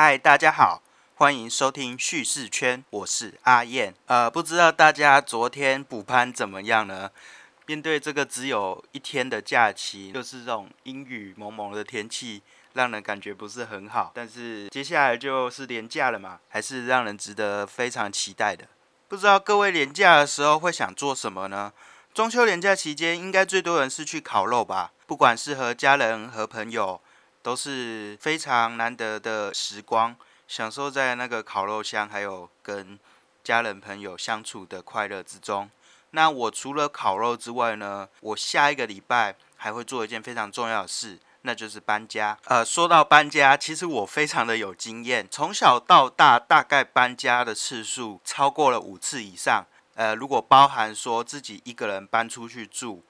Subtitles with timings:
[0.00, 0.80] 嗨，大家好，
[1.16, 3.92] 欢迎收听叙事圈，我是阿燕。
[4.06, 7.10] 呃，不知道大家昨天补班怎么样呢？
[7.66, 12.42] 面对这个只有一天的假期，就是这种阴雨蒙蒙的天气，
[12.74, 14.12] 让人感觉不是很好。
[14.14, 18.68] 但是接下来就是年假了嘛，还是让人值得非常期待的。
[19.08, 21.72] 不知道各位年假的时候会想做什么呢？
[22.14, 24.92] 中秋年假期间，应该最多人是去烤肉吧？
[25.08, 27.00] 不管是和家人和朋友。
[27.48, 30.14] 都是非常难得的时光，
[30.46, 32.98] 享受在那个烤肉香，还有跟
[33.42, 35.70] 家人朋友相处的快乐之中。
[36.10, 42.36] 那我除了烤肉之外呢，我下一个礼拜还会做一件非常重要的事，那就是搬家。
[42.44, 49.64] 呃，说到搬家，其实我非常的有经验，从小到大大概搬家的次数超过了五次以上。
[49.94, 53.02] 呃，如果包含说自己一个人搬出去住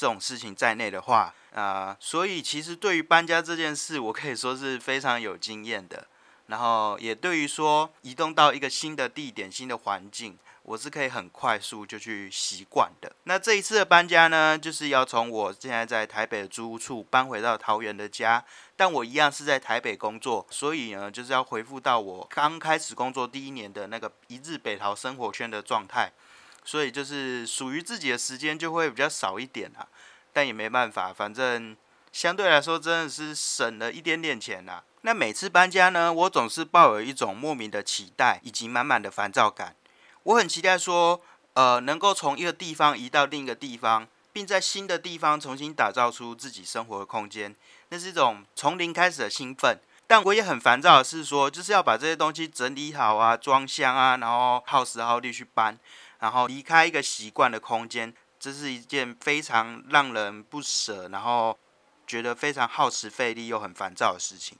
[0.00, 1.34] 这种事情在内的话。
[1.52, 6.06] 啊，所以其实对于搬家这件事，我可以说是非常有经验的。
[6.46, 13.12] 然后也对于说移动到一个新的地点、新的环境，我是可以很快速就去习惯的。
[13.24, 18.44] 那这一次的搬家呢，就是要从我现在在台北的租屋处搬回到桃园的家，
[18.76, 26.10] 但我一样是在台北工作，所以呢，就是要回复到我刚开始工作第一年的那个一日北桃生活圈的状态，
[26.70, 29.88] 所以就是属于自己的时间就会比较少一点啊。
[30.32, 31.76] 但也没办法，反正
[32.12, 34.84] 相对来说真的是省了一点点钱啦。
[35.00, 39.74] 那每次搬家呢，我总是抱有一种莫名的期待以及满满的烦躁感。
[40.22, 41.20] 我很期待说，
[41.54, 47.52] 呃，能够从一个地方移到另一个地方，并在新的地方重新打造出自己生活的空间，
[47.88, 49.76] 那是一种从零开始的兴奋。
[50.06, 55.78] 但我也很烦躁的是说，就是要把这些东西整理好啊，装箱啊，然后耗时耗力去搬，
[56.20, 58.14] 然后离开一个习惯的空间。
[58.38, 61.58] 这是一件非常让人不舍，然后
[62.06, 64.56] 觉得非常耗时费力又很烦躁的事情。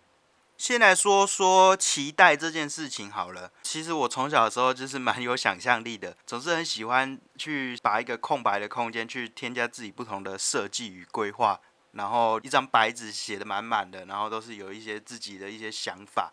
[0.58, 3.51] 先来说说期待这件事情好了。
[3.62, 11.58] 其实我从小的时候就是蛮有想象力的，总是很喜欢去把一个空白的空间去添加自己不同的设计与规划，
[11.92, 16.30] 然后一张白纸写的满满的，然后都是有一些自己的一些想法。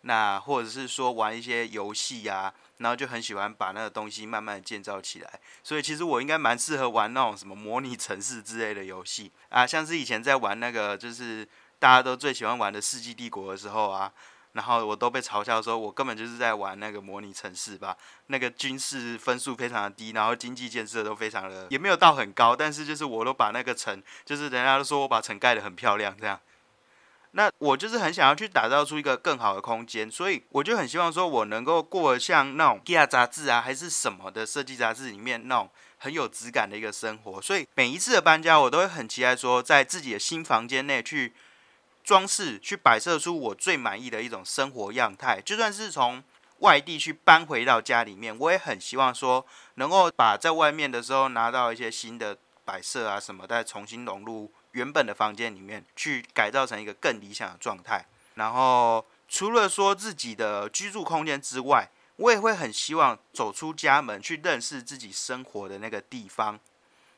[0.00, 5.40] 那或者是说玩一些游戏啊，然后就很喜欢把那个东西慢慢建造起来。
[5.62, 11.48] 所以其实我应该蛮适合玩那种什么模拟城市之类的游戏啊，像是以前在玩那个就是
[11.78, 14.12] 大家都最喜欢玩的《世纪帝国》的时候啊，
[14.52, 17.96] 然后我都被嘲笑说我根本就是在玩那个模拟城市吧，
[18.28, 26.40] 那个军事分数非常的低，然后经济建设都非常的也没有到很高，但是就是我都把那个城，就是人家都说我把城盖的很漂亮这样。
[27.36, 35.68] 那我就是很想要去打造出一个更好的空间，所以我就很希望说，我能够过像那种 GIA 杂志啊，还是什么的设计杂志里面那种
[35.98, 37.42] 很有质感的一个生活。
[37.42, 41.32] 所以每一次的搬家，我都会很期待说，在自己的新房间内去
[42.04, 45.40] 装饰、去摆设出我最满意的一种生活样态。
[45.44, 46.22] 就算是从
[46.60, 54.52] 外地去搬回到家里面，我也很希望说，能够把在外面的时候拿到一些新的摆设啊什么，再重新融入。
[54.74, 58.04] 原本的房间里面去改造成一个更理想的状态，
[58.34, 66.58] 然后除了说自己的居住空间之外，我也会很希望走出家门去认识自己生活的那个地方，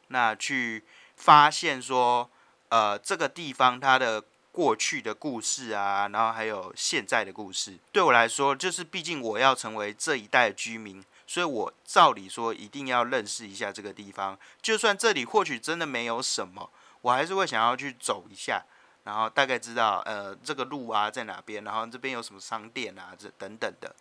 [0.09, 0.84] 那去
[1.16, 2.31] 发现说，
[2.69, 4.22] 呃，这个地方它的
[4.53, 16.71] 过去的故事啊，然后还有现在的故事，对我来说，就是毕竟我要成为这一代的居民，所以我照理说一定要认识一下这个地方，就算这里或许真的没有什么。
[17.06, 18.61] 我还是会想要去走一下，
[19.05, 23.94] 然后大概知道呃这个路啊在哪边，然后这边有什么商店啊这等等的，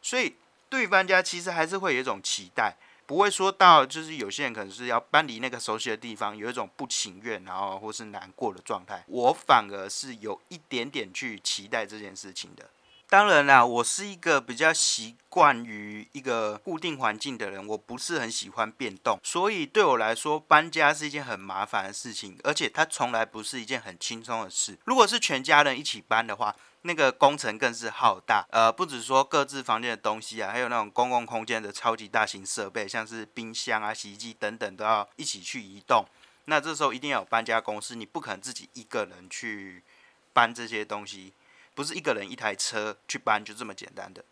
[0.00, 0.36] 所以
[0.68, 12.70] 对于搬家其实还是会有一种期待，不会说到就是有些人可能是要搬离那个熟悉的地方，有一种不情愿，然后或是难过的状态，我反而是有一点点去期待这件事情的。
[13.08, 24.76] 当然啦，我是一个比较习惯于一个固定环境的人，我不是很喜欢变动，所以对我来说搬家是一件很麻烦的事情，而且它从来不是一件很轻松的事。
[24.86, 36.04] 如果是全家人一起搬的话，那个工程更是浩大，呃，不止说各自房间的东西啊，还有那种公共空间的超级大型设备，像是冰箱啊、洗衣机等等，都要一起去移动。
[36.46, 39.84] 那这时候一定要有搬家公司，你不可能自己一个人去
[40.32, 41.32] 搬这些东西。
[41.76, 44.24] 不是一个人一台车去搬就这么简单的。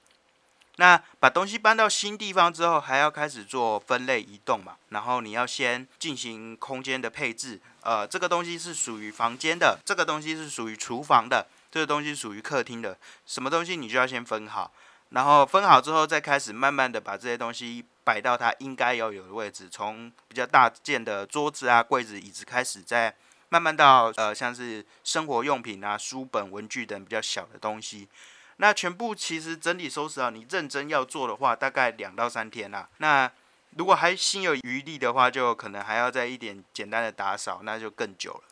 [0.77, 4.75] 那把东西搬到新地方之后，还要开始做分类移动嘛？
[4.89, 7.61] 然后你要先进行空间的配置。
[7.83, 12.97] 呃，这个东西是属于房间的，这个东西是属于厨房的，这个东西属于客厅的。
[13.25, 14.73] 什么东西你就要先分好，
[15.11, 19.69] 然后分好之后，再开始慢慢的把这些东西摆到它应该要有的位置。
[19.71, 23.15] 从比较大件的桌子啊、柜子、椅子开始，再
[23.49, 28.09] 慢慢到呃，像是生活用品啊、书本、文具等比较小的东西，
[28.57, 32.89] 那全部其实整理收拾好，你认真要做的话，大概两到三天啦。
[32.99, 33.31] 那
[33.77, 38.43] 如果还心有余力的话，就可能还要再一点简单的打扫，那就更久了。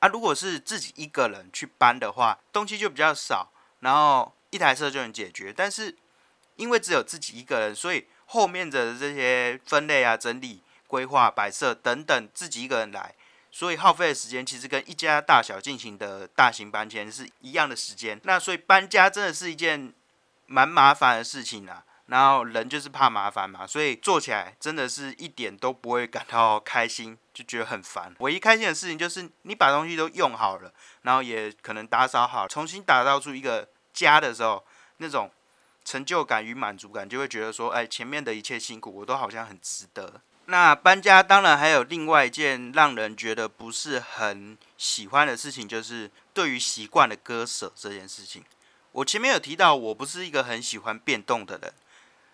[0.00, 3.50] 啊，如果是自己一个人去搬的话，东西就比较少，
[3.80, 5.52] 然后一台车就能解决。
[5.52, 5.94] 但是
[6.56, 13.14] 因为只有自己一个人，所以后面的这些分类啊、整理、规划、摆设等等，自己一个人来，
[13.58, 18.20] 所以耗费的时间其实跟一家大小进行的大型搬迁是一样的时间。
[18.22, 19.92] 那所以搬家真的是一件
[20.46, 21.82] 蛮麻烦的事情啊。
[22.06, 28.14] 然后人就是怕麻烦嘛，所以做起来真的是一点都不会感到开心，就觉得很烦。
[28.20, 30.72] 唯一开心的事情就是你把东西都用好了，
[31.02, 34.64] 然后也可能打扫好，重新打造出一个家的时候，
[34.98, 35.28] 那种
[35.84, 40.22] 成就感与满足感，就会觉得说，哎，前面的一切辛苦我都好像很值得。
[40.50, 48.42] 那搬家当然还有另外一件让人觉得不是很喜欢的事情，就是对于习惯的割舍这件事情。
[48.92, 51.70] 我前面有提到，我不是一个很喜欢变动的人。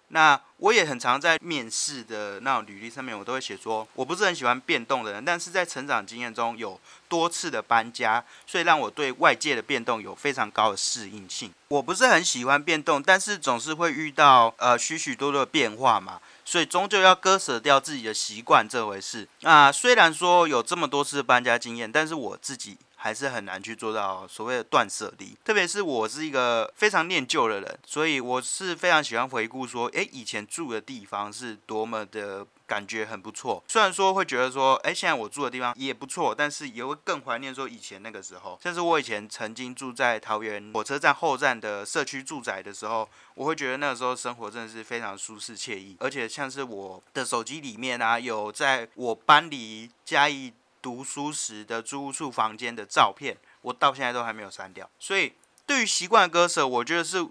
[0.09, 11.53] 那我也很常在面试的那种履历上面，我都会写说，我不是很喜欢变动的人，但是在成长经验中有多次的搬家，所以让我对外界的变动有非常高的适应性。
[11.67, 19.29] 我不是很喜欢变动，但是总是会遇到呃许许多多的变化嘛，所以终究要割舍掉自己的习惯这回事。
[19.41, 22.77] 那虽然说有这么多次搬家经验，但是我自己。
[22.97, 33.63] 还是很难去做到所谓的断舍离，特别是我是一个非常念旧的人，所以我是非常喜欢回顾说，诶，以前住的地方是多么的感觉很不错。
[33.69, 38.59] 虽然说会觉得说，诶，现在我住的地方也不错，但是也会更怀念说以前那个时候。
[38.63, 50.53] 像是我以前曾经住在桃园火车站后站的社区住宅的时候，我会觉得那个时候生活真的是非常舒适惬意，而且像是我的手机里面啊，有在我搬离嘉义。
[50.85, 54.87] 读书时的租屋处房间的照片，我到现在都还没有删掉。
[54.99, 55.33] 所以，
[55.65, 57.27] 对于习惯割舍，我觉得是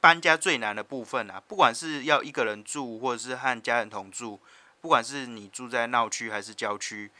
[0.00, 1.42] 搬家最难的部分啊。
[1.46, 4.40] 不管是要一个人住，或者是和家人同住，
[4.80, 7.10] 不管是你住在闹区还是郊区，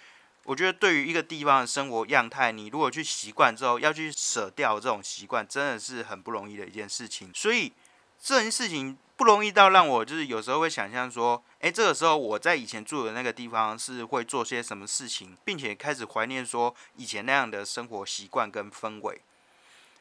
[0.45, 7.31] 我觉得对于一个地方的生活样态，你如果去习惯之后，要去舍掉这种习惯，真的是很不容易的一件事情。
[7.35, 7.73] 所以，
[8.21, 8.99] 这件事情。
[9.21, 19.21] 不容易到让我就是有时候会想象说，诶，这个时候我在以前住的那个地方是会做些什么事情，并且开始怀念说以前那样的生活习惯跟氛围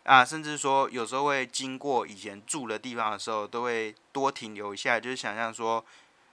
[0.09, 5.85] 啊，甚至说有时候会经过以前住的地方的时候，都会多停留一下，就是想象说，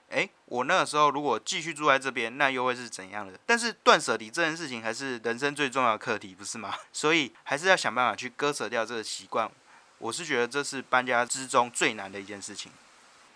[0.09, 3.39] 诶，我那个时候如果继续住在这边，那又会是怎样的？
[3.45, 6.73] 但是断舍离这件事情还是人生最重要的课题，不是吗？
[6.91, 9.47] 所以还是要想办法去割舍掉这个习惯。
[9.99, 12.71] 我是觉得这是搬家之中最难的一件事情。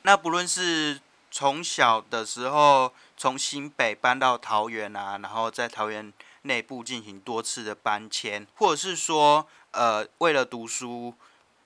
[0.01, 0.99] 那不论是
[1.29, 6.11] 从小的时候从新北搬到桃园啊，然后在桃园
[6.41, 11.13] 内部进行多次的搬迁，或者是说呃为了读书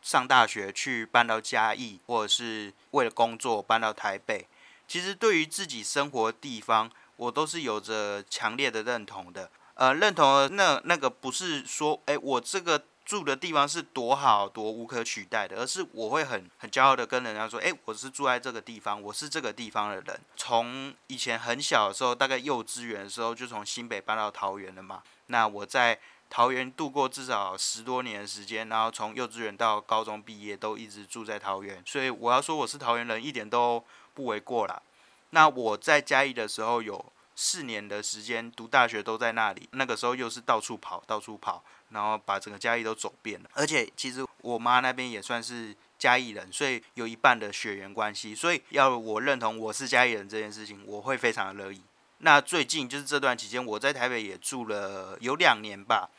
[0.02, 4.48] 上大学去搬到嘉义，或者是为了工作搬到台北，
[4.88, 9.50] 其实对于自己生活地方，我都是有着强烈的认同的。
[9.76, 12.84] 呃，认同那那个不是说，哎，我这个。
[13.06, 20.20] 住的地方是多好多无可取代的，而是我会很很骄傲的跟人家说，哎，我是住在这个地方，我是这个地方的人。
[20.36, 25.04] 从以前很小的时候，大概幼稚园的时候就从新北搬到桃园了嘛。
[25.28, 34.82] 那我在桃园度过至少十多年的时间，然后从幼稚园到高中毕业都一直住在桃园，所以我要说我是桃园人一点都不为过啦。
[35.30, 37.06] 那我在嘉义的时候有
[37.36, 41.64] 四年的时间读大学都在那里，那个时候又是到处跑，到处跑。
[41.90, 51.80] 然后把整个嘉义都走遍了，而且其实我妈那边也算是嘉义人，所以有一半的血缘关系，所以要我认同我是嘉义人这件事情，我会非常的乐意。
[52.20, 56.10] 那最近就是这段期间，我在台北也住了有两年吧。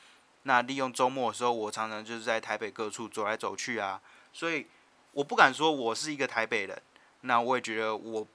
[0.43, 4.00] 那利用周末的时候，我常常就是在台北各处走来走去啊，
[4.33, 4.67] 所以
[5.12, 6.81] 我不敢说我是一个台北人，
[7.23, 8.26] 那我也觉得我。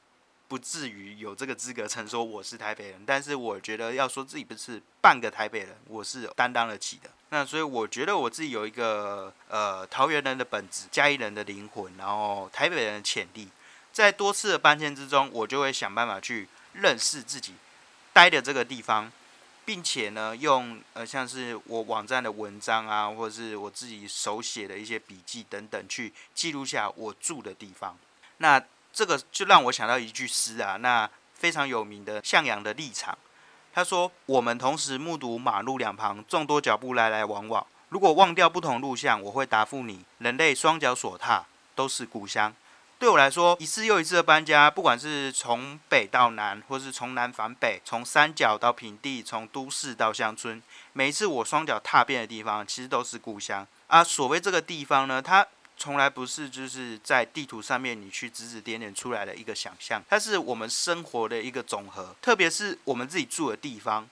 [0.47, 7.09] 不至于有这个资格称说我是台北人，但是我觉得要说自己不是半个台北人，我是担当得起的。
[7.29, 13.47] 那所以我觉得我自己有一个呃桃园人的本质，嘉义人的灵魂，然后台北人的潜力。
[13.93, 17.53] 在多次的搬迁之中，我就会想办法去认识自己
[18.13, 19.11] 待的这个地方，
[19.65, 27.97] 并且呢，用呃像是我网站的文章啊，或者是我自己手写的一些笔记等等，去记录下我住的地方。
[28.37, 28.61] 那
[28.93, 33.17] 这个就让我想到一句诗啊，那非常有名的向阳的立场。
[33.73, 37.65] 他说：“我们同时目睹马路两旁众多脚步来来往往。
[37.87, 42.53] 如果忘掉不同路向，我会答复你：人类双脚所踏都是故乡。
[43.01, 50.61] 对我来说，一次又一次的搬家，不管是从北到南，或是从南返北，从山脚到平地，从都市到乡村，
[50.93, 55.43] 每一次我双脚踏遍的地方，其实都是故乡。”啊，所谓这个地方呢，它
[55.77, 62.15] 从来不是就是在地图上面你去指指点点出来的一个想象，它是我们生活的一个总和。
[62.21, 64.07] 特别是我们自己住的地方，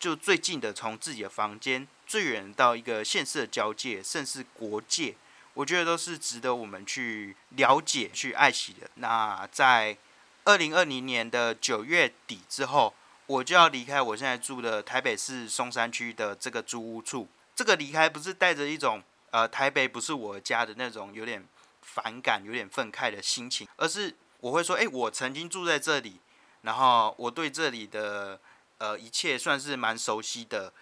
[0.00, 5.14] 就最近的从自己的房间，最远到一个县市的交界，甚至国界，
[5.54, 8.90] 我觉得都是值得我们去了解、去爱惜的。
[8.94, 9.96] 那在
[10.44, 12.94] 二零二零年的九月底之后，
[13.26, 17.28] 我就要离开我现在住的台北市松山区的这个租屋处。
[17.54, 21.46] 这个离开不是带着一种呃台北不是我家的那种有点
[21.82, 26.18] 反感、有点愤慨的心情，而是我会说，哎，我曾经住在这里，
[26.62, 28.40] 然后我对这里的
[28.78, 30.72] 呃一切算是蛮熟悉的。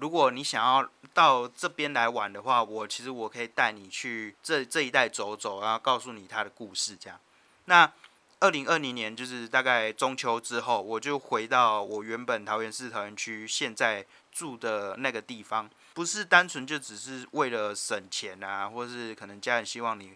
[0.00, 6.96] 如果你想要到这边来玩的话，我其实我可以带你去这这一带走走，然后告诉你他的故事。
[6.96, 7.18] 这样，
[7.64, 7.92] 那
[8.40, 15.68] 二零二零年就是大概中秋之后，我就回到我原本桃园市桃园区现在住的那个地方。
[15.94, 20.12] 不是单纯就只是为了省钱啊，或是可能家人希望你，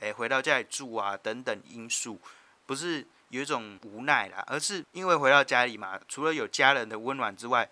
[0.00, 2.20] 诶回到家里住啊等等因素，
[2.66, 7.66] 不是有一种无奈啦，而是因为回到家里嘛，除了有家人的温暖之外，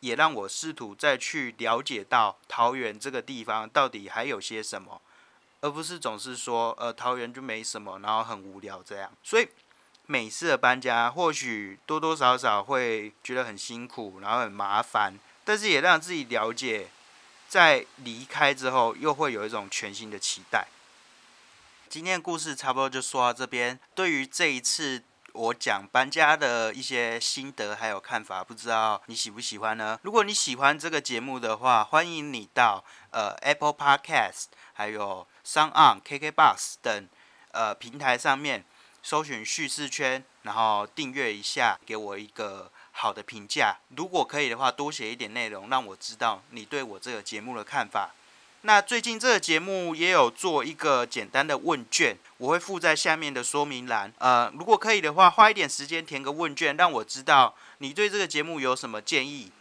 [0.00, 5.00] 也让我试图再去了解到桃园这个地方到底还有些什么，
[5.60, 9.10] 而不是总是说呃桃园就没什么，然后很无聊这样。
[9.22, 9.48] 所以
[10.06, 15.14] 每次的搬家，或许多多少少会觉得很辛苦，然后很麻烦。
[15.44, 16.88] 但是也让自己了解，
[17.48, 20.68] 在离开之后，又会有一种全新的期待。
[21.88, 23.80] 今天的故事差不多就说到这边。
[23.94, 25.02] 对于这一次
[25.38, 29.96] 我讲搬家的一些心得还有看法，不知道你喜不喜欢呢？
[30.02, 37.08] 如果你喜欢这个节目的话，欢迎你到呃 Apple Podcast、还有 Sound On、KKBox 等
[37.52, 38.64] 呃平台上面
[39.00, 42.72] 搜寻叙事圈，然后订阅一下，给我一个。
[43.00, 48.12] 好的评价，如果可以的话，多写一点内容，让我知道你对我这个节目的看法。
[48.62, 54.12] 那最近这个节目也有做一个简单的问卷，我会附在下面的说明栏。
[54.18, 59.52] 呃，如果可以的话，花一点时间填个问卷，让我知道你对这个节目有什么建议。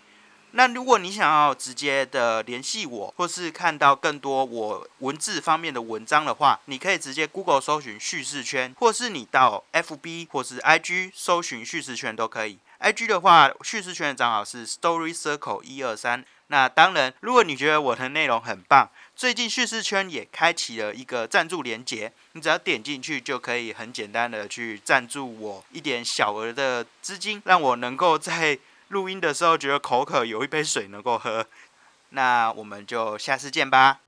[0.52, 12.58] 那如果你想要直接的联系我，或是看到更多我文字方面的文章的话，你可以直接 Google 搜寻叙事圈，或是你到 FB 或是 IG 搜寻叙事圈都可以。
[12.80, 16.26] I G 的话，叙事圈的账号是 Story Circle 一二三。
[16.48, 31.46] 那当然，如果你觉得我的内容很棒，最近叙事圈也开启了一个赞助连接，你只要点进去就可以很简单的去赞助我一点小额的资金，让我能够在录音的时候觉得口渴，有一杯水能够喝。
[32.12, 34.00] 那我们就下次见吧。